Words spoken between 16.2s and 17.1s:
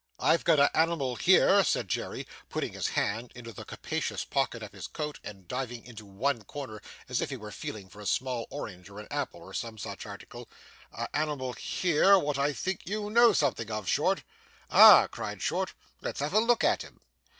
have a look at him.